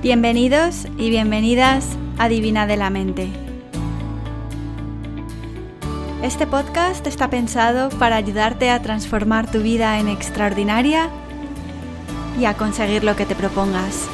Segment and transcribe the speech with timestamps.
[0.00, 1.84] Bienvenidos y bienvenidas
[2.18, 3.26] a Divina de la Mente.
[6.22, 11.08] Este podcast está pensado para ayudarte a transformar tu vida en extraordinaria
[12.38, 14.08] y a conseguir lo que te propongas.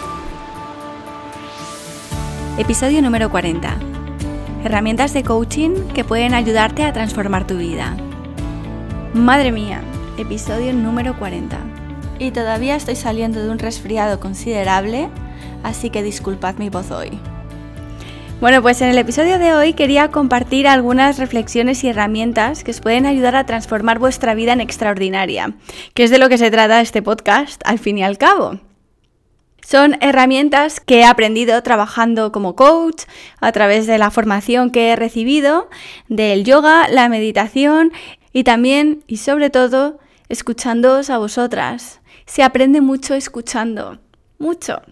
[2.57, 3.76] Episodio número 40.
[4.64, 7.94] Herramientas de coaching que pueden ayudarte a transformar tu vida.
[9.12, 9.82] Madre mía,
[10.16, 11.58] episodio número 40.
[12.18, 15.11] Y todavía estoy saliendo de un resfriado considerable,
[15.64, 17.18] así que disculpad mi voz hoy.
[18.41, 22.81] Bueno, pues en el episodio de hoy quería compartir algunas reflexiones y herramientas que os
[22.81, 25.54] pueden ayudar a transformar vuestra vida en extraordinaria,
[25.95, 28.61] que es de lo que se trata este podcast al fin y al cabo.
[29.67, 33.05] Son herramientas que he aprendido trabajando como coach,
[33.41, 35.70] a través de la formación que he recibido,
[36.09, 37.92] del yoga, la meditación
[38.33, 42.03] y también y sobre todo escuchándoos a vosotras.
[42.27, 44.01] Se aprende mucho escuchando,
[44.39, 44.83] mucho.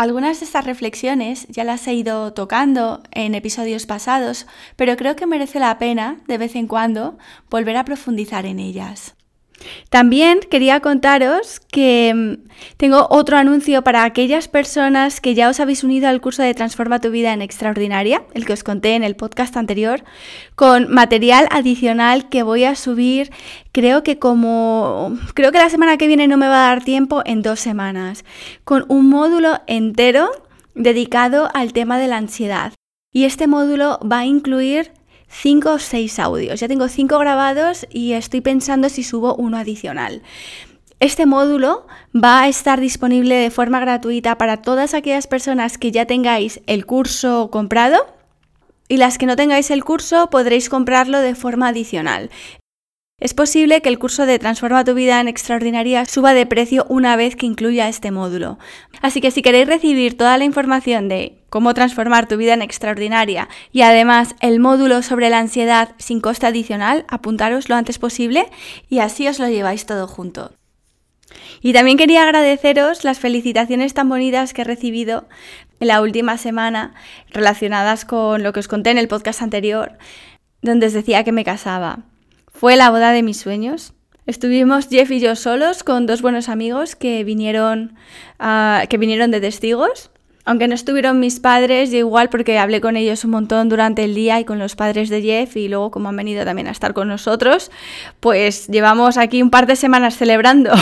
[0.00, 5.26] Algunas de estas reflexiones ya las he ido tocando en episodios pasados, pero creo que
[5.26, 7.18] merece la pena, de vez en cuando,
[7.50, 9.14] volver a profundizar en ellas.
[9.88, 15.84] También quería contaros que mm, tengo otro anuncio para aquellas personas que ya os habéis
[15.84, 19.16] unido al curso de Transforma tu vida en Extraordinaria, el que os conté en el
[19.16, 20.04] podcast anterior,
[20.54, 23.30] con material adicional que voy a subir,
[23.72, 27.22] creo que como, creo que la semana que viene no me va a dar tiempo,
[27.24, 28.24] en dos semanas,
[28.64, 30.30] con un módulo entero
[30.74, 32.72] dedicado al tema de la ansiedad.
[33.12, 34.92] Y este módulo va a incluir
[35.30, 36.60] 5 o 6 audios.
[36.60, 40.22] Ya tengo 5 grabados y estoy pensando si subo uno adicional.
[40.98, 46.04] Este módulo va a estar disponible de forma gratuita para todas aquellas personas que ya
[46.04, 47.98] tengáis el curso comprado
[48.86, 52.28] y las que no tengáis el curso podréis comprarlo de forma adicional.
[53.18, 57.16] Es posible que el curso de Transforma tu vida en extraordinaria suba de precio una
[57.16, 58.58] vez que incluya este módulo.
[59.00, 63.48] Así que si queréis recibir toda la información de cómo transformar tu vida en extraordinaria
[63.72, 68.46] y además el módulo sobre la ansiedad sin coste adicional, apuntaros lo antes posible
[68.88, 70.52] y así os lo lleváis todo junto.
[71.60, 75.28] Y también quería agradeceros las felicitaciones tan bonitas que he recibido
[75.78, 76.94] en la última semana
[77.30, 79.98] relacionadas con lo que os conté en el podcast anterior,
[80.62, 82.00] donde os decía que me casaba.
[82.52, 83.94] Fue la boda de mis sueños.
[84.26, 87.96] Estuvimos Jeff y yo solos con dos buenos amigos que vinieron,
[88.38, 90.10] ah, que vinieron de testigos.
[90.46, 94.14] Aunque no estuvieron mis padres, yo igual porque hablé con ellos un montón durante el
[94.14, 96.94] día y con los padres de Jeff y luego como han venido también a estar
[96.94, 97.70] con nosotros,
[98.20, 100.72] pues llevamos aquí un par de semanas celebrando.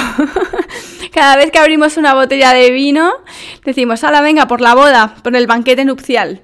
[1.13, 3.11] Cada vez que abrimos una botella de vino,
[3.65, 6.43] decimos, hala, venga, por la boda, por el banquete nupcial.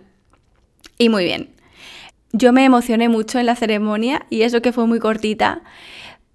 [0.98, 1.50] Y muy bien.
[2.32, 5.62] Yo me emocioné mucho en la ceremonia y eso que fue muy cortita.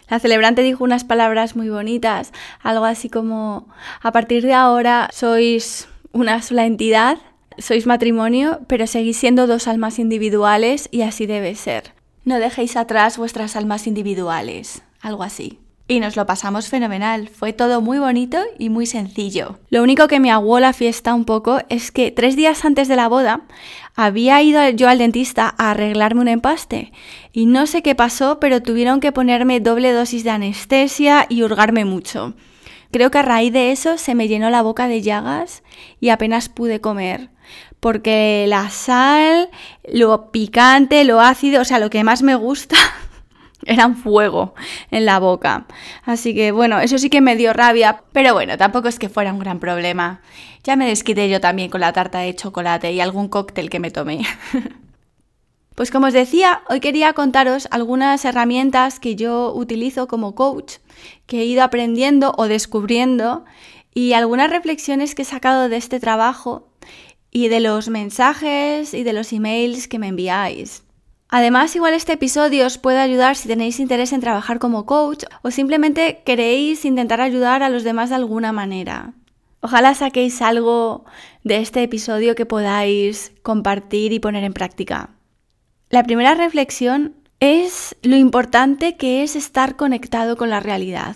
[0.09, 2.31] La celebrante dijo unas palabras muy bonitas,
[2.63, 3.67] algo así como,
[4.01, 7.17] a partir de ahora sois una sola entidad,
[7.57, 11.93] sois matrimonio, pero seguís siendo dos almas individuales y así debe ser.
[12.25, 15.59] No dejéis atrás vuestras almas individuales, algo así
[15.89, 17.27] y nos lo pasamos fenomenal.
[17.27, 19.57] Fue todo muy bonito y muy sencillo.
[19.69, 22.95] Lo único que me aguó la fiesta un poco es que tres días antes de
[22.95, 23.41] la boda
[23.95, 26.93] había ido yo al dentista a arreglarme un empaste
[27.33, 31.85] y no sé qué pasó, pero tuvieron que ponerme doble dosis de anestesia y hurgarme
[31.85, 32.35] mucho.
[32.91, 35.63] Creo que a raíz de eso se me llenó la boca de llagas
[35.99, 37.29] y apenas pude comer
[37.79, 39.49] porque la sal,
[39.91, 42.75] lo picante, lo ácido, o sea, lo que más me gusta
[43.65, 44.53] eran fuego
[44.91, 45.65] en la boca.
[46.03, 49.33] Así que bueno, eso sí que me dio rabia, pero bueno, tampoco es que fuera
[49.33, 50.21] un gran problema.
[50.63, 53.91] Ya me desquité yo también con la tarta de chocolate y algún cóctel que me
[53.91, 54.21] tomé.
[55.79, 60.73] pues como os decía, hoy quería contaros algunas herramientas que yo utilizo como coach,
[61.25, 63.45] que he ido aprendiendo o descubriendo
[63.93, 66.67] y algunas reflexiones que he sacado de este trabajo
[67.31, 70.83] y de los mensajes y de los emails que me enviáis.
[71.29, 75.49] Además, igual este episodio os puede ayudar si tenéis interés en trabajar como coach o
[75.49, 79.13] simplemente queréis intentar ayudar a los demás de alguna manera.
[79.61, 81.05] Ojalá saquéis algo
[81.45, 85.11] de este episodio que podáis compartir y poner en práctica.
[85.91, 91.15] La primera reflexión es lo importante que es estar conectado con la realidad.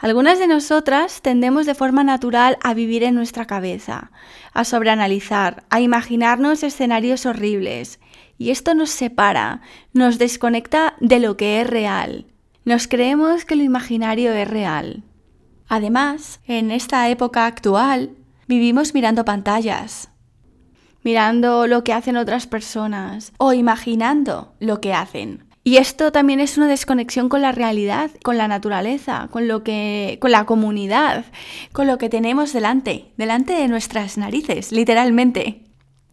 [0.00, 4.10] Algunas de nosotras tendemos de forma natural a vivir en nuestra cabeza,
[4.52, 8.00] a sobreanalizar, a imaginarnos escenarios horribles
[8.36, 9.60] y esto nos separa,
[9.92, 12.26] nos desconecta de lo que es real.
[12.64, 15.04] Nos creemos que lo imaginario es real.
[15.68, 18.16] Además, en esta época actual,
[18.48, 20.10] vivimos mirando pantallas,
[21.08, 25.46] mirando lo que hacen otras personas o imaginando lo que hacen.
[25.64, 30.18] Y esto también es una desconexión con la realidad, con la naturaleza, con lo que
[30.20, 31.24] con la comunidad,
[31.72, 35.62] con lo que tenemos delante, delante de nuestras narices, literalmente.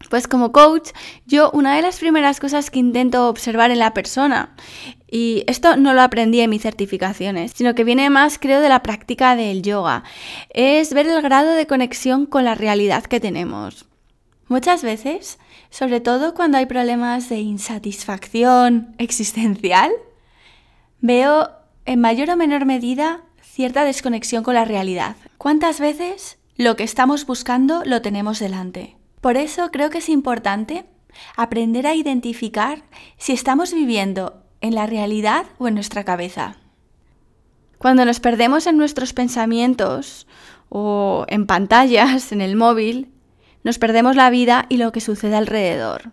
[0.09, 0.91] Pues como coach,
[1.25, 4.55] yo una de las primeras cosas que intento observar en la persona,
[5.11, 8.81] y esto no lo aprendí en mis certificaciones, sino que viene más creo de la
[8.81, 10.03] práctica del yoga,
[10.53, 13.87] es ver el grado de conexión con la realidad que tenemos.
[14.47, 15.39] Muchas veces
[15.69, 19.91] sobre todo cuando hay problemas de insatisfacción existencial,
[21.01, 21.49] veo
[21.85, 25.15] en mayor o menor medida cierta desconexión con la realidad.
[25.37, 28.97] ¿Cuántas veces lo que estamos buscando lo tenemos delante?
[29.21, 30.85] Por eso creo que es importante
[31.35, 32.83] aprender a identificar
[33.17, 36.57] si estamos viviendo en la realidad o en nuestra cabeza.
[37.77, 40.27] Cuando nos perdemos en nuestros pensamientos
[40.69, 43.14] o en pantallas, en el móvil,
[43.65, 46.11] nos perdemos la vida y lo que sucede alrededor.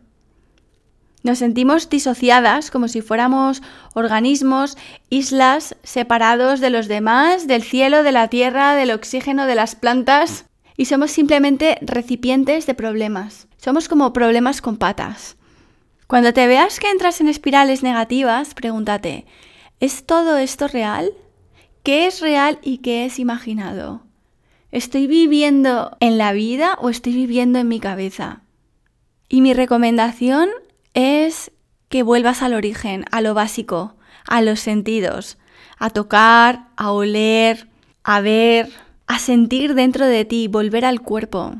[1.23, 3.63] Nos sentimos disociadas como si fuéramos
[3.95, 4.77] organismos,
[5.11, 10.47] islas separados de los demás, del cielo, de la tierra, del oxígeno, de las plantas,
[10.79, 13.47] y somos simplemente recipientes de problemas.
[13.59, 15.37] Somos como problemas con patas.
[16.07, 19.27] Cuando te veas que entras en espirales negativas, pregúntate,
[19.79, 21.13] ¿es todo esto real?
[21.83, 24.12] ¿Qué es real y qué es imaginado?
[24.73, 28.41] ¿Estoy viviendo en la vida o estoy viviendo en mi cabeza?
[29.29, 30.49] Y mi recomendación
[30.95, 31.53] es
[31.91, 33.97] que vuelvas al origen, a lo básico,
[34.27, 35.37] a los sentidos,
[35.79, 37.69] a tocar, a oler,
[38.03, 38.71] a ver,
[39.07, 41.57] a sentir dentro de ti, volver al cuerpo.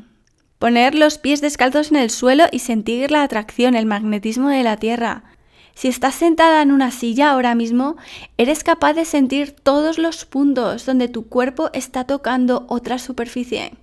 [0.57, 4.77] Poner los pies descalzos en el suelo y sentir la atracción, el magnetismo de la
[4.77, 5.23] tierra.
[5.75, 7.97] Si estás sentada en una silla ahora mismo,
[8.37, 13.73] eres capaz de sentir todos los puntos donde tu cuerpo está tocando otra superficie.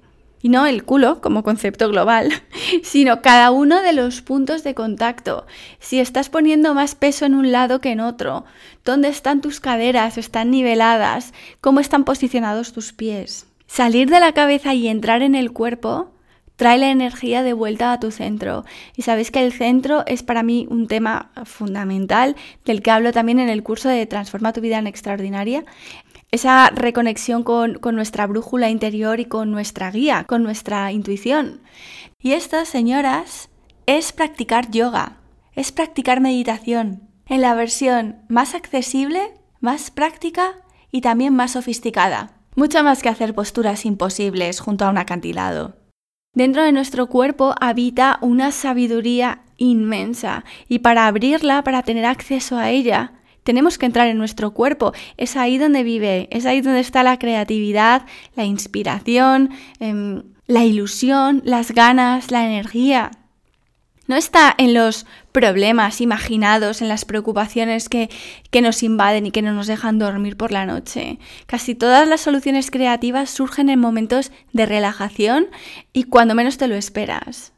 [0.42, 2.32] Y no el culo como concepto global,
[2.82, 5.46] sino cada uno de los puntos de contacto.
[5.80, 8.44] Si estás poniendo más peso en un lado que en otro,
[8.84, 13.46] dónde están tus caderas, están niveladas, cómo están posicionados tus pies.
[13.66, 16.10] Salir de la cabeza y entrar en el cuerpo
[16.60, 18.66] trae la energía de vuelta a tu centro.
[18.94, 22.36] Y sabéis que el centro es para mí un tema fundamental
[22.66, 25.64] del que hablo también en el curso de Transforma tu vida en extraordinaria.
[26.30, 31.62] Esa reconexión con, con nuestra brújula interior y con nuestra guía, con nuestra intuición.
[32.20, 33.48] Y esto, señoras,
[33.86, 35.16] es practicar yoga,
[35.54, 40.56] es practicar meditación, en la versión más accesible, más práctica
[40.92, 42.34] y también más sofisticada.
[42.54, 45.79] Mucho más que hacer posturas imposibles junto a un acantilado.
[46.32, 52.70] Dentro de nuestro cuerpo habita una sabiduría inmensa y para abrirla, para tener acceso a
[52.70, 54.92] ella, tenemos que entrar en nuestro cuerpo.
[55.16, 58.06] Es ahí donde vive, es ahí donde está la creatividad,
[58.36, 59.50] la inspiración,
[59.80, 63.10] em, la ilusión, las ganas, la energía.
[64.06, 68.10] No está en los problemas imaginados, en las preocupaciones que,
[68.50, 71.18] que, nos invaden y que no nos dejan dormir por la noche.
[71.46, 75.46] Casi todas las soluciones creativas surgen en momentos de relajación
[75.92, 77.52] y cuando menos te lo esperas.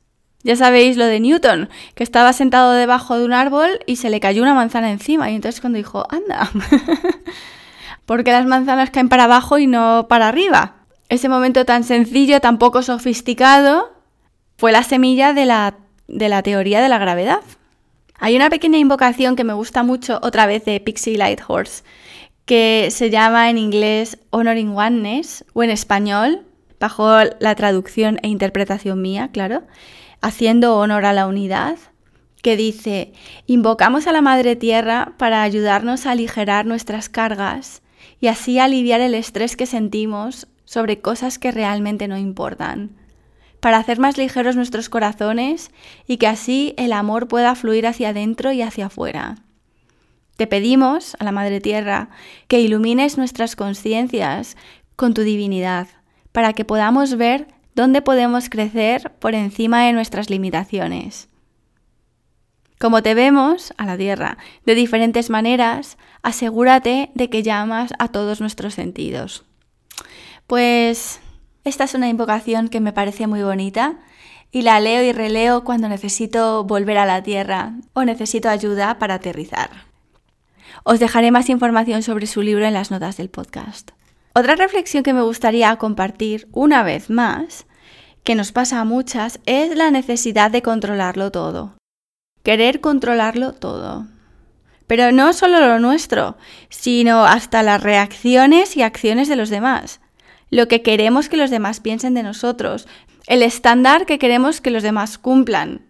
[0.45, 4.21] Ya sabéis lo de Newton, que estaba sentado debajo de un árbol y se le
[4.21, 5.31] cayó una manzana encima.
[5.31, 6.51] Y entonces cuando dijo, anda,
[8.07, 10.77] porque las manzanas caen para abajo y no para arriba.
[11.09, 13.93] Ese momento tan sencillo, tan poco sofisticado,
[14.57, 15.75] fue la semilla de la
[16.09, 17.41] de la teoría de la gravedad.
[18.25, 21.83] Hay una pequeña invocación que me gusta mucho otra vez de Pixie Lighthorse,
[22.45, 26.47] que se llama en inglés Honoring Oneness, o en español,
[26.79, 27.11] bajo
[27.41, 29.64] la traducción e interpretación mía, claro,
[30.21, 31.79] haciendo honor a la unidad,
[32.43, 33.12] que dice,
[33.49, 37.83] invocamos a la Madre Tierra para ayudarnos a aligerar nuestras cargas
[38.21, 43.01] y así aliviar el estrés que sentimos sobre cosas que realmente no importan
[43.62, 45.71] para hacer más ligeros nuestros corazones
[46.09, 49.37] y que así el amor pueda fluir hacia adentro y hacia afuera.
[50.37, 52.09] Te pedimos, a la Madre Tierra,
[52.49, 54.57] que ilumines nuestras conciencias
[54.97, 55.87] con tu divinidad,
[56.33, 61.28] para que podamos ver dónde podemos crecer por encima de nuestras limitaciones.
[62.81, 68.40] Como te vemos, a la Tierra, de diferentes maneras, asegúrate de que llamas a todos
[68.40, 69.45] nuestros sentidos.
[70.49, 71.21] Pues
[71.64, 73.95] esta es una invocación que me parece muy bonita
[74.50, 79.14] y la leo y releo cuando necesito volver a la Tierra o necesito ayuda para
[79.14, 79.71] aterrizar.
[80.83, 83.92] Os dejaré más información sobre su libro en las notas del podcast.
[84.35, 87.66] Otra reflexión que me gustaría compartir una vez más,
[88.25, 91.76] que nos pasa a muchas, es la necesidad de controlarlo todo.
[92.42, 94.07] Querer controlarlo todo.
[94.88, 96.37] Pero no solo lo nuestro,
[96.71, 100.00] sino hasta las reacciones y acciones de los demás
[100.52, 102.87] lo que queremos que los demás piensen de nosotros,
[103.26, 105.80] el estándar que queremos que los demás cumplan.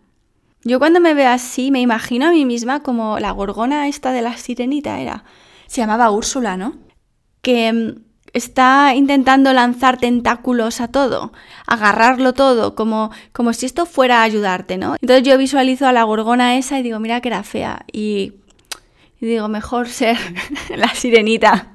[0.62, 4.22] Yo cuando me veo así me imagino a mí misma como la gorgona esta de
[4.22, 5.24] la sirenita era.
[5.66, 6.76] Se llamaba Úrsula, ¿no?
[7.42, 8.02] Que mm,
[8.34, 11.32] está intentando lanzar tentáculos a todo,
[11.66, 14.94] agarrarlo todo, como, como si esto fuera a ayudarte, ¿no?
[15.00, 17.84] Entonces yo visualizo a la gorgona esa y digo, mira que era fea.
[17.90, 18.34] Y,
[19.20, 20.16] y digo, mejor ser
[20.76, 21.72] la sirenita.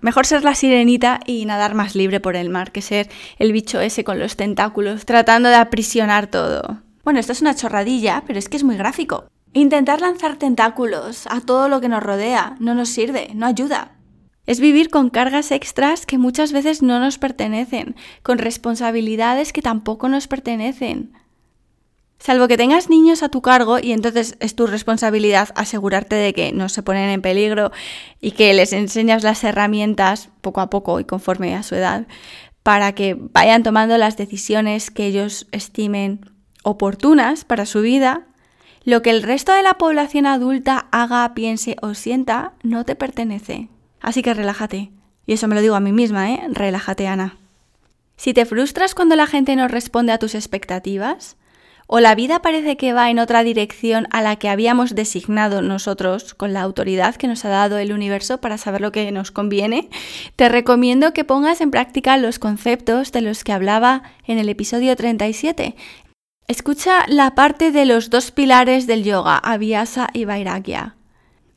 [0.00, 3.80] Mejor ser la sirenita y nadar más libre por el mar que ser el bicho
[3.80, 6.82] ese con los tentáculos tratando de aprisionar todo.
[7.02, 9.26] Bueno, esto es una chorradilla, pero es que es muy gráfico.
[9.52, 13.92] Intentar lanzar tentáculos a todo lo que nos rodea no nos sirve, no ayuda.
[14.44, 20.08] Es vivir con cargas extras que muchas veces no nos pertenecen, con responsabilidades que tampoco
[20.08, 21.14] nos pertenecen.
[22.18, 26.52] Salvo que tengas niños a tu cargo y entonces es tu responsabilidad asegurarte de que
[26.52, 27.72] no se ponen en peligro
[28.20, 32.06] y que les enseñas las herramientas poco a poco y conforme a su edad
[32.66, 36.32] para que vayan tomando las decisiones que ellos estimen
[36.64, 38.26] oportunas para su vida,
[38.82, 43.68] lo que el resto de la población adulta haga, piense o sienta no te pertenece.
[44.00, 44.90] Así que relájate.
[45.26, 46.40] Y eso me lo digo a mí misma, ¿eh?
[46.50, 47.36] Relájate, Ana.
[48.16, 51.36] Si te frustras cuando la gente no responde a tus expectativas,
[51.86, 56.34] o la vida parece que va en otra dirección a la que habíamos designado nosotros
[56.34, 59.88] con la autoridad que nos ha dado el universo para saber lo que nos conviene,
[60.34, 64.96] te recomiendo que pongas en práctica los conceptos de los que hablaba en el episodio
[64.96, 65.76] 37.
[66.48, 70.96] Escucha la parte de los dos pilares del yoga, Abhyasa y Vairagya.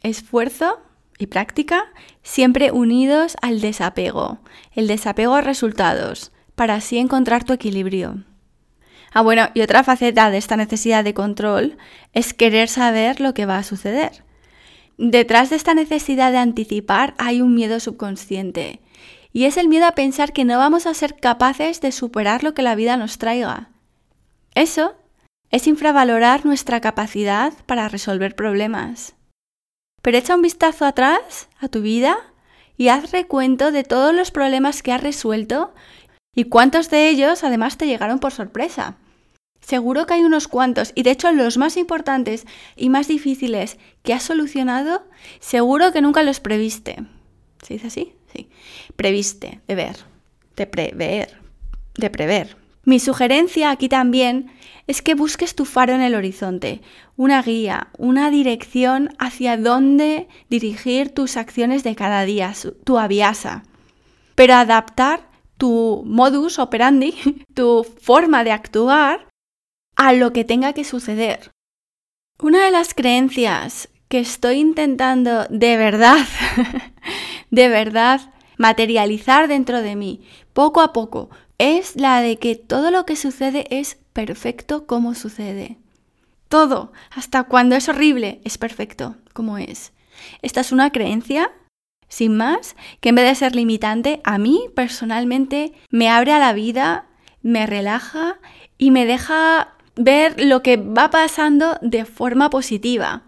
[0.01, 0.79] Esfuerzo
[1.17, 1.85] y práctica,
[2.23, 4.39] siempre unidos al desapego,
[4.73, 8.23] el desapego a resultados, para así encontrar tu equilibrio.
[9.11, 11.77] Ah, bueno, y otra faceta de esta necesidad de control
[12.13, 14.23] es querer saber lo que va a suceder.
[14.97, 18.81] Detrás de esta necesidad de anticipar hay un miedo subconsciente,
[19.31, 22.53] y es el miedo a pensar que no vamos a ser capaces de superar lo
[22.53, 23.69] que la vida nos traiga.
[24.55, 24.95] Eso
[25.51, 29.15] es infravalorar nuestra capacidad para resolver problemas.
[30.01, 32.17] Pero echa un vistazo atrás a tu vida
[32.77, 35.73] y haz recuento de todos los problemas que has resuelto
[36.35, 38.97] y cuántos de ellos además te llegaron por sorpresa.
[39.61, 44.13] Seguro que hay unos cuantos, y de hecho los más importantes y más difíciles que
[44.13, 45.03] has solucionado,
[45.39, 47.03] seguro que nunca los previste.
[47.61, 48.13] ¿Se dice así?
[48.33, 48.49] Sí.
[48.95, 49.97] Previste, de ver,
[50.55, 51.37] de prever,
[51.95, 52.57] de prever.
[52.85, 54.51] Mi sugerencia aquí también
[54.87, 56.81] es que busques tu faro en el horizonte,
[57.17, 62.53] una guía, una dirección hacia dónde dirigir tus acciones de cada día,
[62.85, 63.63] tu aviasa.
[64.33, 65.28] Pero adaptar
[65.59, 67.13] tu modus operandi,
[67.53, 69.27] tu forma de actuar
[69.95, 71.51] a lo que tenga que suceder.
[72.41, 76.25] Una de las creencias que estoy intentando de verdad,
[77.51, 80.21] de verdad, materializar dentro de mí,
[80.53, 85.77] poco a poco, es la de que todo lo que sucede es perfecto como sucede.
[86.47, 89.91] Todo, hasta cuando es horrible, es perfecto como es.
[90.41, 91.51] Esta es una creencia,
[92.09, 96.53] sin más, que en vez de ser limitante, a mí personalmente me abre a la
[96.53, 97.05] vida,
[97.41, 98.39] me relaja
[98.77, 103.23] y me deja ver lo que va pasando de forma positiva.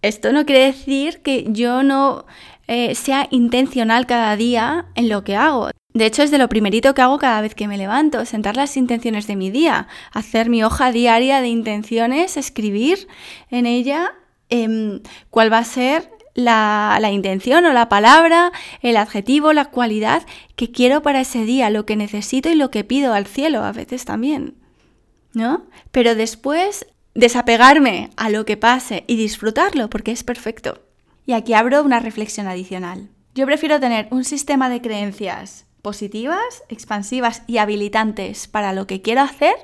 [0.00, 2.26] Esto no quiere decir que yo no
[2.66, 5.70] eh, sea intencional cada día en lo que hago.
[5.94, 8.76] De hecho, es de lo primerito que hago cada vez que me levanto, sentar las
[8.76, 13.08] intenciones de mi día, hacer mi hoja diaria de intenciones, escribir
[13.50, 14.14] en ella
[14.48, 20.22] em, cuál va a ser la, intención o la palabra, el adjetivo, la cualidad
[20.56, 23.72] que quiero para ese día, lo que necesito y lo que pido al cielo a
[23.72, 24.56] veces también.
[25.34, 25.64] ¿No?
[25.90, 30.82] Pero después desapegarme a lo que pase y disfrutarlo porque es perfecto.
[31.26, 33.08] Y aquí abro una reflexión adicional.
[33.34, 39.22] Yo prefiero tener un sistema de creencias positivas, expansivas y habilitantes para lo que quiero
[39.22, 39.54] hacer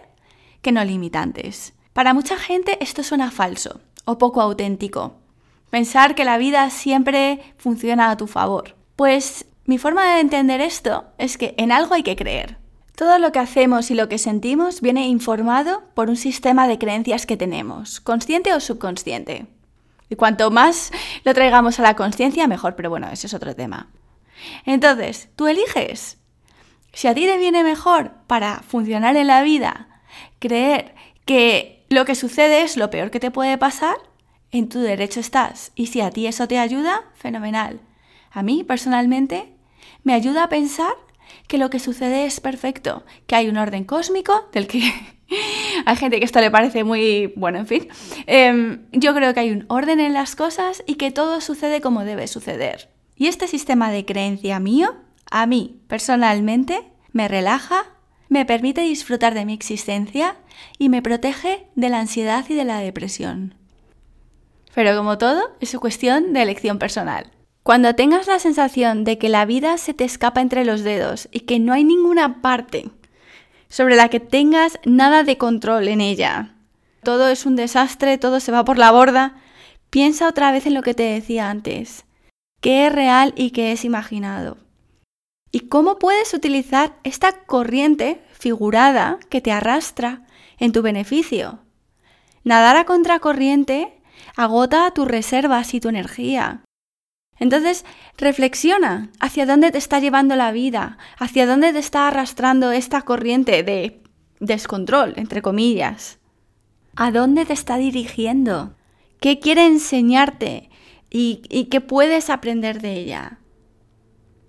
[0.63, 1.75] que no limitantes.
[1.93, 5.17] Para mucha gente esto suena falso o poco auténtico.
[5.71, 8.77] Pensar que la vida siempre funciona a tu favor.
[8.97, 12.57] Pues mi forma de entender esto es que en algo hay que creer.
[12.97, 17.27] Todo lo que hacemos y lo que sentimos viene informado por un sistema de creencias
[17.27, 19.47] que tenemos, consciente o subconsciente.
[20.09, 20.91] Y cuanto más
[21.25, 23.89] lo traigamos a la conciencia, mejor, pero bueno, ese es otro tema.
[24.65, 26.19] Entonces, tú eliges.
[26.93, 30.01] Si a ti te viene mejor para funcionar en la vida,
[30.39, 30.95] creer
[31.27, 33.97] que lo que sucede es lo peor que te puede pasar,
[34.51, 35.73] en tu derecho estás.
[35.75, 37.81] Y si a ti eso te ayuda, fenomenal.
[38.31, 39.53] A mí, personalmente,
[40.05, 40.93] me ayuda a pensar
[41.47, 44.81] que lo que sucede es perfecto, que hay un orden cósmico del que
[45.87, 47.89] hay gente que esto le parece muy, bueno, en fin.
[48.27, 52.05] Em, yo creo que hay un orden en las cosas y que todo sucede como
[52.05, 52.91] debe suceder.
[53.17, 54.95] Y este sistema de creencia mío,
[55.31, 57.85] a mí personalmente, me relaja,
[58.29, 60.37] me permite disfrutar de mi existencia
[60.79, 63.58] y me protege de la ansiedad y de la depresión.
[64.79, 67.33] Pero como todo, es cuestión de elección personal.
[67.65, 71.41] Cuando tengas la sensación de que la vida se te escapa entre los dedos y
[71.41, 72.89] que no hay ninguna parte
[73.69, 76.55] sobre la que tengas nada de control en ella,
[77.03, 79.35] todo es un desastre, todo se va por la borda,
[79.91, 82.05] piensa otra vez en lo que te decía antes.
[82.61, 84.59] ¿Qué es real y qué es imaginado?
[85.51, 90.25] ¿Y cómo puedes utilizar esta corriente figurada que te arrastra
[90.57, 91.59] en tu beneficio?
[92.45, 93.98] Nadar a contracorriente
[94.39, 96.63] agota tus reservas y tu energía.
[97.41, 97.85] Entonces,
[98.17, 103.65] reflexiona hacia dónde te está llevando la vida, hacia dónde te está arrastrando esta corriente
[103.65, 104.01] de
[104.39, 106.21] descontrol, entre comillas.
[106.95, 108.77] ¿A dónde te está dirigiendo?
[109.21, 110.71] ¿Qué quiere enseñarte?
[111.11, 113.41] ¿Y, qué puedes aprender de ella?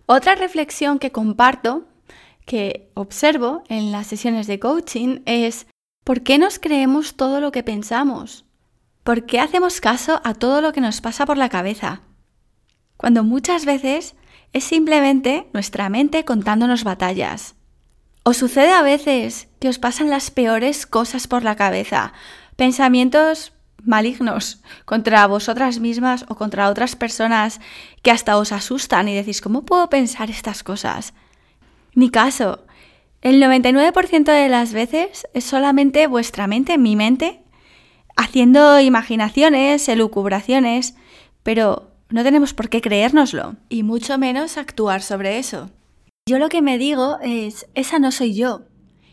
[0.05, 1.87] Otra reflexión que comparto,
[2.45, 5.65] que observo en las sesiones de coaching, es
[6.03, 8.48] ¿por qué nos creemos todo lo que pensamos?
[9.03, 12.01] ¿Por qué hacemos caso a todo lo que nos pasa por la cabeza?
[12.97, 14.15] Cuando muchas veces
[14.53, 17.55] es simplemente nuestra mente contándonos batallas.
[18.23, 22.13] ¿Os sucede a veces que os pasan las peores cosas por la cabeza?
[22.55, 23.53] Pensamientos
[23.83, 27.61] malignos contra vosotras mismas o contra otras personas
[28.01, 31.13] que hasta os asustan y decís, ¿cómo puedo pensar estas cosas?
[31.93, 32.65] Mi caso,
[33.21, 37.41] el 99% de las veces es solamente vuestra mente, mi mente,
[38.19, 40.93] haciendo imaginaciones, elucubraciones,
[41.41, 45.69] pero no tenemos por qué creérnoslo y mucho menos actuar sobre eso.
[46.27, 48.63] Yo lo que me digo es, esa no soy yo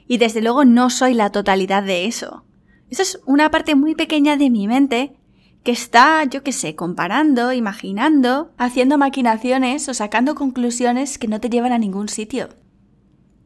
[0.09, 2.45] y desde luego no soy la totalidad de eso.
[2.91, 5.15] Esa es una parte muy pequeña de mi mente
[5.63, 11.49] que está, yo qué sé, comparando, imaginando, haciendo maquinaciones o sacando conclusiones que no te
[11.49, 12.49] llevan a ningún sitio.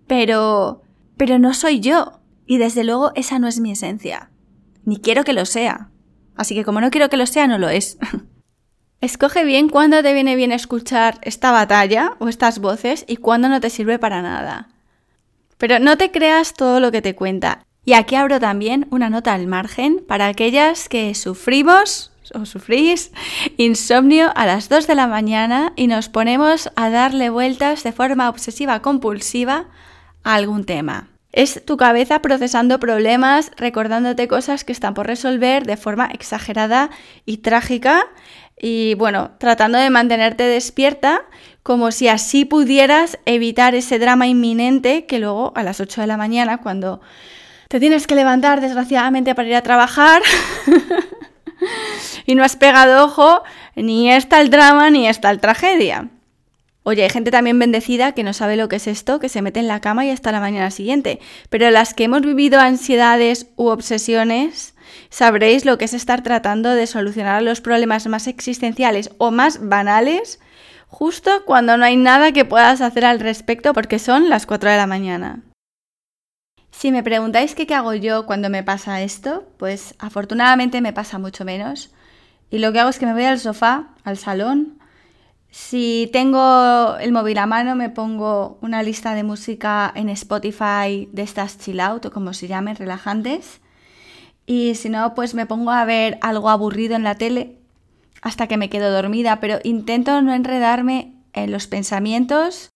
[0.06, 0.80] Pero...
[1.18, 2.20] pero no soy yo.
[2.46, 4.29] Y desde luego esa no es mi esencia.
[4.84, 5.90] Ni quiero que lo sea.
[6.37, 7.99] Así que como no quiero que lo sea, no lo es.
[9.00, 13.60] Escoge bien cuándo te viene bien escuchar esta batalla o estas voces y cuándo no
[13.60, 14.68] te sirve para nada.
[15.56, 17.62] Pero no te creas todo lo que te cuenta.
[17.84, 23.12] Y aquí abro también una nota al margen para aquellas que sufrimos o sufrís
[23.56, 28.28] insomnio a las 2 de la mañana y nos ponemos a darle vueltas de forma
[28.28, 29.69] obsesiva compulsiva
[30.23, 31.09] a algún tema.
[31.32, 36.90] Es tu cabeza procesando problemas, recordándote cosas que están por resolver de forma exagerada
[37.25, 38.06] y trágica
[38.60, 41.23] y bueno, tratando de mantenerte despierta
[41.62, 46.16] como si así pudieras evitar ese drama inminente que luego a las 8 de la
[46.16, 47.00] mañana cuando
[47.69, 50.23] te tienes que levantar desgraciadamente para ir a trabajar
[52.26, 53.43] y no has pegado ojo,
[53.76, 56.08] ni está el drama ni está el tragedia.
[56.82, 59.60] Oye, hay gente también bendecida que no sabe lo que es esto, que se mete
[59.60, 61.21] en la cama y hasta la mañana siguiente.
[61.50, 64.75] Pero las que hemos vivido ansiedades u obsesiones,
[65.10, 70.40] sabréis lo que es estar tratando de solucionar los problemas más existenciales o más banales
[70.90, 74.76] justo cuando no hay nada que puedas hacer al respecto porque son las 4 de
[74.76, 75.43] la mañana.
[76.71, 81.45] Si me preguntáis qué, hago yo cuando me pasa esto, pues afortunadamente me pasa mucho
[81.45, 81.93] menos.
[82.50, 84.79] Y lo que hago es que me voy al sofá, al salón.
[85.50, 91.23] Si tengo el móvil a mano, me pongo una lista de música en Spotify de
[91.23, 93.60] estas chill out o como se llamen, relajantes.
[94.47, 97.56] Y si no, pues me pongo a ver algo aburrido en la tele
[98.23, 102.71] hasta que me quedo dormida, pero intento no enredarme en los pensamientos,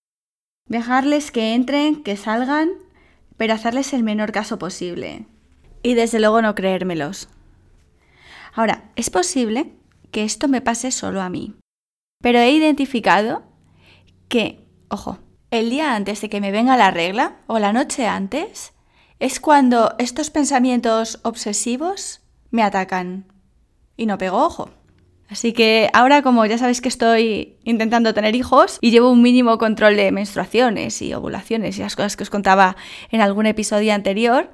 [0.69, 2.71] dejarles que entren, que salgan
[3.37, 5.27] pero hacerles el menor caso posible.
[5.83, 7.29] Y desde luego no creérmelos.
[8.55, 9.73] Ahora, es posible
[10.13, 11.55] que esto me pase solo a mí,
[12.25, 13.43] pero he identificado
[14.29, 15.19] que, ojo,
[15.51, 18.73] el día antes de que me venga la regla o la noche antes
[19.19, 23.27] es cuando estos pensamientos obsesivos me atacan
[23.99, 24.71] y no pego ojo.
[25.29, 29.59] Así que ahora como ya sabéis que estoy intentando tener hijos y llevo un mínimo
[29.59, 32.75] control de menstruaciones y ovulaciones y las cosas que os contaba
[33.11, 34.51] en algún episodio anterior,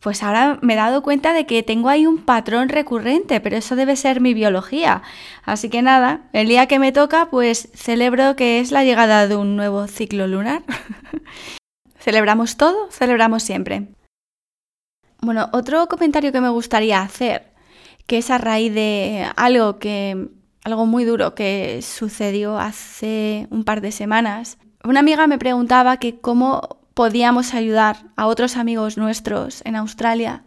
[0.00, 3.76] pues ahora me he dado cuenta de que tengo ahí un patrón recurrente, pero eso
[3.76, 5.02] debe ser mi biología.
[5.44, 9.36] Así que nada, el día que me toca, pues celebro que es la llegada de
[9.36, 10.62] un nuevo ciclo lunar.
[11.98, 13.88] Celebramos todo, celebramos siempre.
[15.20, 17.56] Bueno, otro comentario que me gustaría hacer
[18.06, 20.28] que es a raíz de algo que
[20.64, 24.58] algo muy duro que sucedió hace un par de semanas.
[24.84, 30.44] Una amiga me preguntaba que cómo podíamos ayudar a otros amigos nuestros en Australia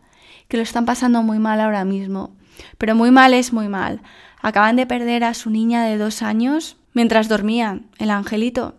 [0.48, 2.36] que lo están pasando muy mal ahora mismo.
[2.80, 4.02] Pero muy mal es muy mal.
[4.42, 8.74] Acaban de perder a su niña de dos años mientras dormían, el angelito.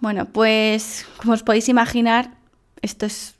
[0.00, 2.30] Bueno, pues como os podéis imaginar,
[2.80, 3.34] esto es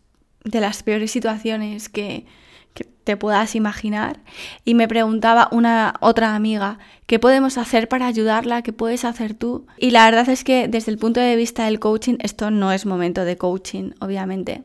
[0.45, 2.27] de las peores situaciones que,
[2.75, 4.21] que te puedas imaginar
[4.65, 8.63] y me preguntaba una otra amiga, ¿qué podemos hacer para ayudarla?
[8.63, 9.67] ¿Qué puedes hacer tú?
[9.77, 12.87] Y la verdad es que desde el punto de vista del coaching, esto no es
[12.87, 14.63] momento de coaching, obviamente.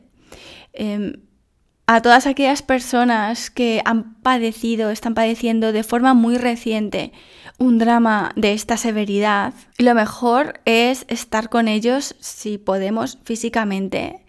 [0.72, 1.14] Em,
[1.86, 7.12] a todas aquellas personas que han padecido, están padeciendo de forma muy reciente
[7.58, 14.24] un drama de esta severidad, lo mejor es estar con ellos si podemos físicamente,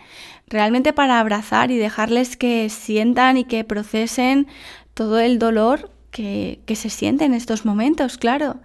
[0.49, 4.47] realmente para abrazar y dejarles que sientan y que procesen
[4.93, 8.57] todo el dolor que, se siente en estos momentos, claro.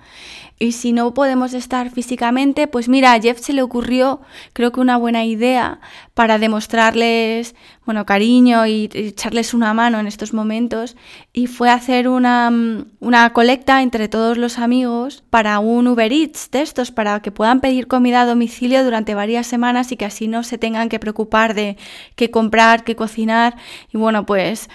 [0.59, 4.21] Y si no podemos estar físicamente, pues mira, a Jeff se le ocurrió,
[4.53, 5.81] creo que una buena idea
[6.15, 10.97] para demostrarles, bueno, cariño y echarles una mano en estos momentos.
[11.33, 12.53] Y fue hacer una,
[13.01, 17.61] una colecta entre todos los amigos para un Uber Eats de estos, para que puedan
[17.61, 21.55] pedir comida a domicilio durante varias semanas y que así no se tengan que preocupar
[21.55, 21.77] de
[22.15, 23.57] qué comprar, qué cocinar.
[23.93, 24.69] Y bueno, pues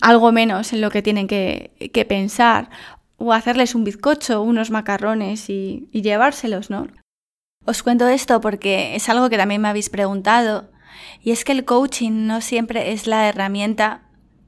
[0.00, 2.70] algo menos en lo que tienen que, pensar,
[3.16, 6.88] o hacerles un bizcocho, unos macarrones y, y llevárselos, ¿no?
[7.66, 10.70] Os cuento esto porque es algo que también me habéis preguntado,
[11.22, 14.02] y es que el coaching no siempre es la herramienta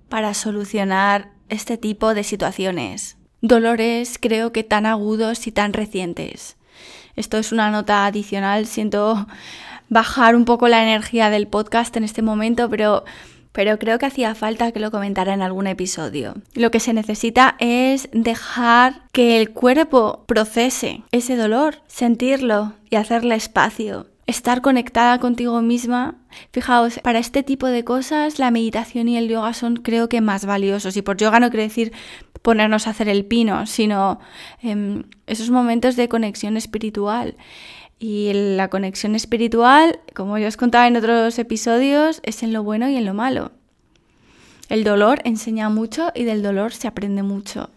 [0.09, 3.19] para solucionar este tipo de situaciones.
[3.43, 6.57] Dolores creo que tan agudos y tan recientes.
[7.17, 9.27] Esto es una nota adicional, siento
[9.89, 13.05] bajar un poco la energía del podcast en este momento, pero
[13.53, 16.35] pero creo que hacía falta que lo comentara en algún episodio.
[16.55, 23.35] Lo que se necesita es dejar que el cuerpo procese ese dolor, sentirlo y hacerle
[23.35, 24.07] espacio.
[24.27, 26.15] Estar conectada contigo misma.
[26.53, 30.47] Fijaos, para este tipo de cosas la meditación y el yoga son creo que más
[30.47, 30.97] valiosos.
[30.97, 31.93] Y por yoga no quiere decir
[32.41, 34.21] ponernos a hacer el pino, sino
[34.61, 37.37] em, esos momentos de conexión espiritual.
[38.03, 42.89] Y la conexión espiritual, como ya os contaba en otros episodios, es en lo bueno
[42.89, 43.53] y en lo malo.
[44.69, 47.71] El dolor enseña mucho y del dolor se aprende mucho.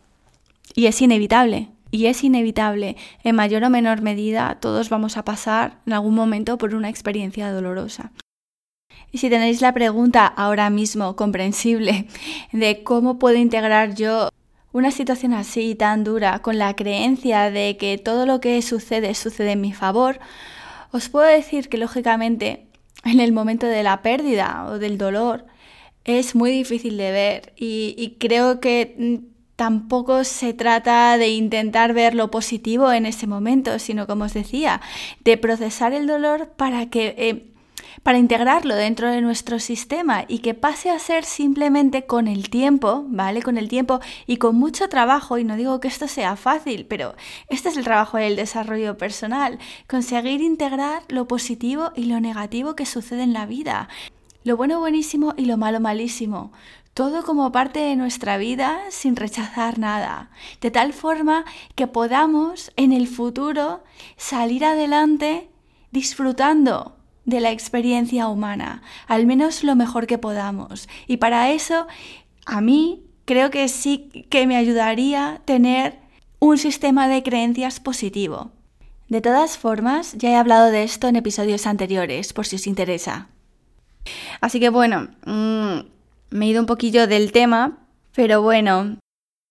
[0.74, 1.70] Y es inevitable.
[1.92, 2.96] Y es inevitable.
[3.24, 7.52] En mayor o menor medida, todos vamos a pasar en algún momento por una experiencia
[7.52, 8.12] dolorosa.
[9.12, 12.08] Y si tenéis la pregunta ahora mismo comprensible
[12.52, 14.30] de cómo puedo integrar yo
[14.76, 19.54] una situación así tan dura, con la creencia de que todo lo que sucede sucede
[19.54, 20.20] en mi favor,
[20.92, 22.68] os puedo decir que lógicamente
[23.06, 25.46] en el momento de la pérdida o del dolor
[26.04, 29.16] es muy difícil de ver y, creo que mm,
[29.56, 34.82] tampoco se trata de intentar ver lo positivo en ese momento, sino como os decía,
[35.24, 37.55] de procesar el dolor para que eh,
[38.06, 43.04] para integrarlo dentro de nuestro sistema y que pase a ser simplemente con el tiempo,
[43.08, 43.42] ¿vale?
[43.42, 47.16] Con el tiempo y con mucho trabajo, y no digo que esto sea fácil, pero
[47.50, 49.58] este es el trabajo del desarrollo personal,
[49.90, 53.90] conseguir integrar lo positivo y lo negativo que sucede en la vida,
[54.44, 56.52] lo bueno buenísimo y lo malo malísimo,
[56.94, 60.30] todo como parte de nuestra vida sin rechazar nada,
[60.62, 63.84] de tal forma que podamos en el futuro
[64.16, 65.50] salir adelante
[65.90, 70.88] disfrutando de la experiencia humana, al menos lo mejor que podamos.
[71.08, 71.88] Y para eso,
[72.46, 76.00] a mí creo que sí que me ayudaría tener
[76.40, 78.52] un sistema de creencias positivo.
[79.10, 83.30] De todas formas, ya he hablado de esto en episodios anteriores, por si os interesa.
[84.42, 85.80] Así que bueno, mm,
[86.30, 87.78] me he ido un poquillo del tema,
[88.16, 88.98] pero bueno,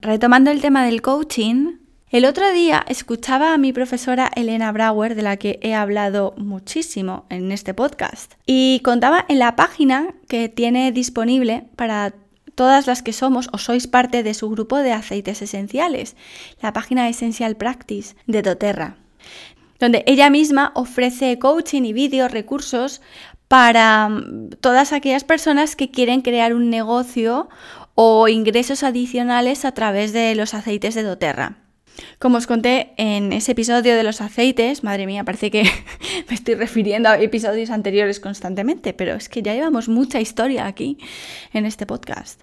[0.01, 1.79] retomando el tema del coaching,
[2.14, 7.27] el otro día escuchaba a mi profesora Elena Brauer, de la que he hablado muchísimo
[7.29, 12.14] en este podcast, y contaba en la página que tiene disponible para
[12.55, 16.14] todas las que somos o sois parte de su grupo de aceites esenciales,
[16.62, 18.96] la página Essential Practice de doTERRA,
[19.81, 23.03] donde ella misma ofrece coaching y vídeos, recursos
[23.48, 27.48] para mm, todas aquellas personas que quieren crear un negocio
[27.96, 31.63] o ingresos adicionales a través de los aceites de doTERRA.
[32.18, 35.62] Como os conté en ese episodio de los aceites, madre mía, parece que
[36.28, 40.98] me estoy refiriendo a episodios anteriores constantemente, pero es que ya llevamos mucha historia aquí
[41.52, 42.40] en este podcast.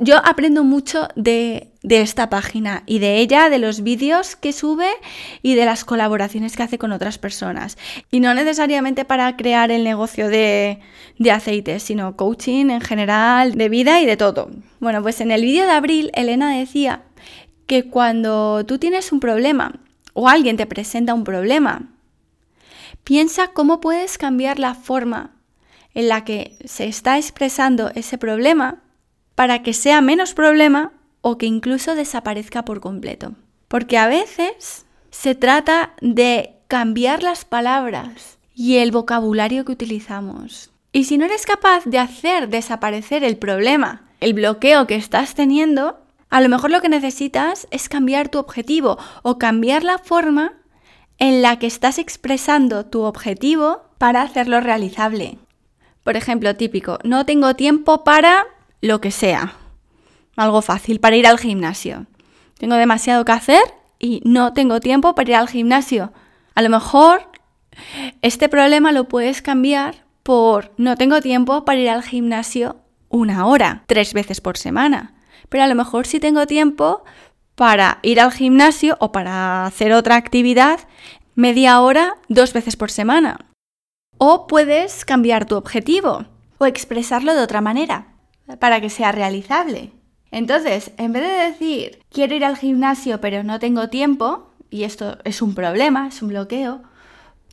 [0.00, 4.88] Yo aprendo mucho de, esta página y de ella, de los vídeos que sube
[5.42, 7.76] y de las colaboraciones que hace con otras personas.
[8.10, 10.78] Y no necesariamente para crear el negocio de,
[11.18, 14.50] de aceites, sino coaching en general, de vida y de todo.
[14.78, 17.02] Bueno, pues en el vídeo de abril, Elena decía
[17.68, 19.78] que cuando tú tienes un problema
[20.14, 21.82] o alguien te presenta un problema,
[23.04, 25.36] piensa cómo puedes cambiar la forma
[25.94, 28.82] en la que se está expresando ese problema
[29.34, 33.34] para que sea menos problema o que incluso desaparezca por completo.
[33.68, 40.70] Porque a veces se trata de cambiar las palabras y el vocabulario que utilizamos.
[40.92, 45.98] Y si no eres capaz de hacer desaparecer el problema, el bloqueo que estás teniendo,
[46.30, 50.54] a lo mejor lo que necesitas es cambiar tu objetivo o cambiar la forma
[51.18, 55.38] en la que estás expresando tu objetivo para hacerlo realizable.
[56.04, 58.46] Por ejemplo, típico, no tengo tiempo para
[58.80, 59.54] lo que sea.
[60.36, 62.06] Algo fácil, para ir al gimnasio.
[62.58, 63.62] Tengo demasiado que hacer
[63.98, 66.12] y no tengo tiempo para ir al gimnasio.
[66.54, 67.28] A lo mejor
[68.22, 72.76] este problema lo puedes cambiar por no tengo tiempo para ir al gimnasio
[73.08, 75.14] una hora, tres veces por semana.
[75.48, 77.04] Pero a lo mejor sí tengo tiempo
[77.54, 80.80] para ir al gimnasio o para hacer otra actividad
[81.34, 83.38] media hora dos veces por semana.
[84.18, 86.26] O puedes cambiar tu objetivo
[86.58, 88.14] o expresarlo de otra manera
[88.58, 89.92] para que sea realizable.
[90.30, 95.18] Entonces, en vez de decir quiero ir al gimnasio pero no tengo tiempo, y esto
[95.24, 96.82] es un problema, es un bloqueo,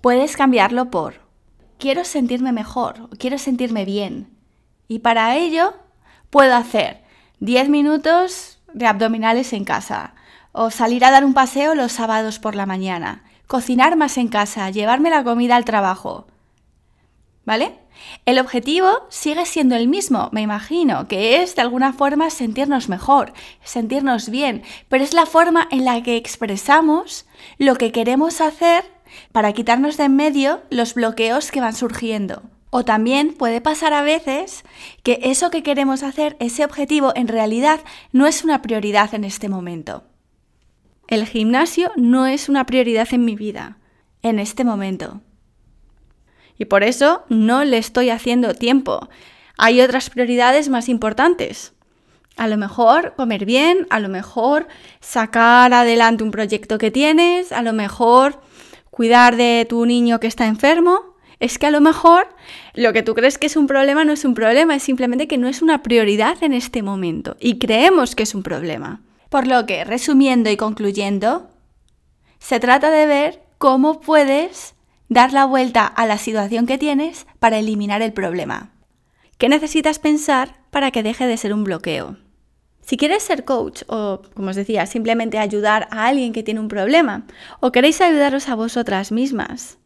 [0.01, 1.25] puedes cambiarlo por
[1.77, 4.29] quiero sentirme mejor, quiero sentirme bien.
[4.87, 5.73] Y para ello
[6.29, 7.04] puedo hacer
[7.39, 10.13] 10 minutos de abdominales en casa,
[10.51, 14.69] o salir a dar un paseo los sábados por la mañana, cocinar más en casa,
[14.69, 16.27] llevarme la comida al trabajo.
[17.45, 17.79] ¿Vale?
[18.25, 23.33] El objetivo sigue siendo el mismo, me imagino, que es de alguna forma sentirnos mejor,
[23.63, 27.25] sentirnos bien, pero es la forma en la que expresamos
[27.57, 28.83] lo que queremos hacer
[29.31, 32.43] para quitarnos de en medio los bloqueos que van surgiendo.
[32.77, 34.65] O también puede pasar a veces
[35.01, 37.79] que eso que queremos hacer, ese objetivo, en realidad
[38.11, 40.03] no es una prioridad en este momento.
[41.07, 43.77] El gimnasio no es una prioridad en mi vida,
[44.23, 45.21] en este momento.
[46.57, 49.07] Y por eso no le estoy haciendo tiempo.
[49.57, 51.71] Hay otras prioridades más importantes.
[52.35, 54.67] A lo mejor comer bien, a lo mejor
[54.99, 58.41] sacar adelante un proyecto que tienes, a lo mejor
[58.91, 62.27] cuidar de tu niño que está enfermo, es que a lo mejor
[62.73, 65.37] lo que tú crees que es un problema no es un problema, es simplemente que
[65.37, 69.01] no es una prioridad en este momento y creemos que es un problema.
[69.29, 71.49] Por lo que, resumiendo y concluyendo,
[72.39, 74.75] se trata de ver cómo puedes
[75.09, 78.71] dar la vuelta a la situación que tienes para eliminar el problema.
[79.37, 82.17] ¿Qué necesitas pensar para que deje de ser un bloqueo?
[82.81, 86.67] Si quieres ser coach o, como os decía, simplemente ayudar a alguien que tiene un
[86.67, 87.25] problema,
[87.59, 89.79] o queréis ayudaros a vosotras mismas,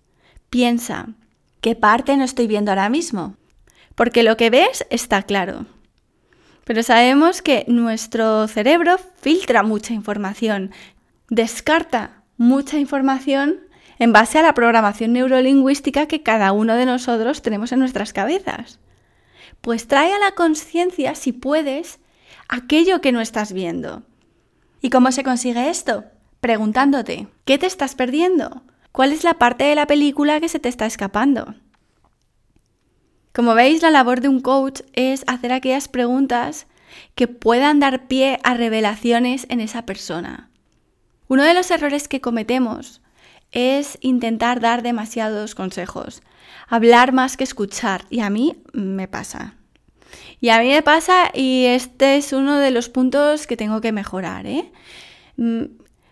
[0.50, 1.08] piensa,
[1.62, 3.36] ¿Qué parte no estoy viendo ahora mismo?
[3.96, 5.66] Porque lo que ves está claro.
[6.64, 10.72] Pero sabemos que nuestro cerebro filtra mucha información,
[11.30, 13.60] descarta mucha información
[13.98, 18.80] en base a la programación neurolingüística que cada uno de nosotros tenemos en nuestras cabezas.
[19.60, 22.00] Pues trae a la conciencia, si puedes,
[22.48, 24.04] aquello que no estás viendo.
[24.82, 26.06] ¿Y cómo se consigue esto?
[26.40, 28.64] Preguntándote, ¿qué te estás perdiendo?
[29.00, 31.56] ¿Cuál es la parte de la película que se te está escapando?
[33.32, 36.68] Como veis, la labor de un coach es hacer aquellas preguntas
[37.16, 40.50] que puedan dar pie a revelaciones en esa persona.
[41.30, 43.02] Uno de los errores que cometemos
[43.54, 46.22] es intentar dar demasiados consejos,
[46.68, 49.56] hablar más que escuchar, y a mí me pasa.
[50.42, 53.94] Y a mí me pasa y este es uno de los puntos que tengo que
[53.94, 54.46] mejorar.
[54.46, 54.70] ¿eh?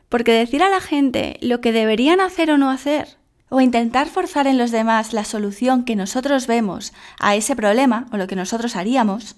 [0.10, 3.18] Porque decir a la gente lo que deberían hacer o no hacer,
[3.50, 8.18] o intentar forzar en los demás la solución que nosotros vemos a ese problema o
[8.18, 9.36] lo que nosotros haríamos,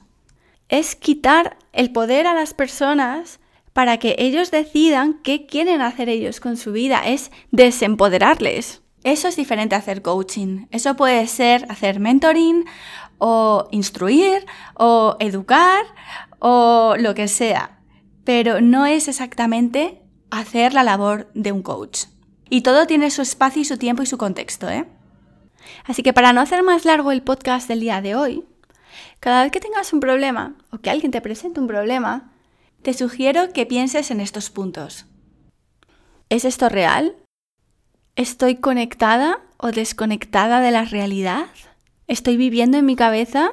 [0.67, 3.39] es quitar el poder a las personas
[3.73, 8.82] para que ellos decidan qué quieren hacer ellos con su vida, es desempoderarles.
[9.03, 10.65] Eso es diferente a hacer coaching.
[10.71, 12.65] Eso puede ser hacer mentoring
[13.17, 15.86] o instruir o educar
[16.39, 17.79] o lo que sea.
[18.25, 22.05] Pero no es exactamente hacer la labor de un coach.
[22.49, 24.85] Y todo tiene su espacio y su tiempo y su contexto, ¿eh?
[25.85, 28.45] Así que para no hacer más largo el podcast del día de hoy,
[29.19, 32.31] cada vez que tengas un problema o que alguien te presente un problema,
[32.81, 35.05] te sugiero que pienses en estos puntos.
[36.29, 37.15] ¿Es esto real?
[38.15, 41.47] ¿Estoy conectada o desconectada de la realidad?
[42.07, 43.51] ¿Estoy viviendo en mi cabeza?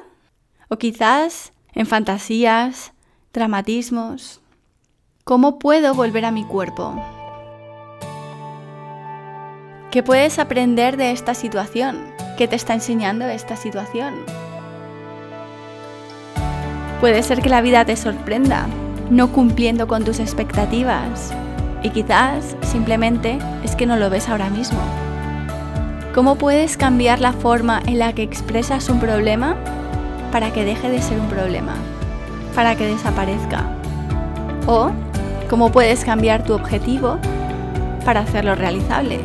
[0.69, 2.93] ¿O quizás en fantasías,
[3.33, 4.41] dramatismos?
[5.27, 6.95] ¿Cómo puedo volver a mi cuerpo?
[9.91, 11.97] ¿Qué puedes aprender de esta situación?
[12.37, 14.13] ¿Qué te está enseñando esta situación?
[17.01, 18.67] Puede ser que la vida te sorprenda,
[19.09, 21.33] no cumpliendo con tus expectativas.
[21.83, 24.79] Y quizás simplemente es que no lo ves ahora mismo.
[26.15, 29.57] ¿Cómo puedes cambiar la forma en la que expresas un problema
[30.31, 31.75] para que deje de ser un problema?
[32.55, 33.65] Para que desaparezca.
[34.67, 34.91] O
[35.49, 37.19] cómo puedes cambiar tu objetivo
[38.05, 39.19] para hacerlo realizable.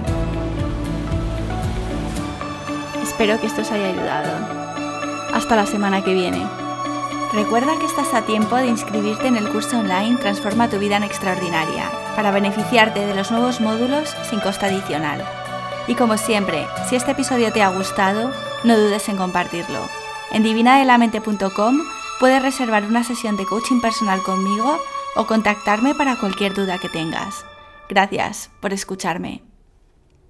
[3.03, 4.31] Espero que esto os haya ayudado.
[5.35, 6.43] Hasta la semana que viene.
[7.33, 11.03] Recuerda que estás a tiempo de inscribirte en el curso online Transforma tu vida en
[11.03, 15.25] extraordinaria para beneficiarte de los nuevos módulos sin costo adicional.
[15.87, 18.31] Y como siempre, si este episodio te ha gustado,
[18.65, 19.89] no dudes en compartirlo.
[20.31, 21.79] En divinadelamente.com
[22.21, 24.79] puedes reservar una sesión de coaching personal conmigo
[25.15, 27.45] o contactarme para cualquier duda que tengas.
[27.89, 29.52] Gracias por escucharme.